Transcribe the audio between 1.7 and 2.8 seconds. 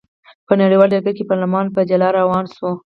په جلا لار روان شو.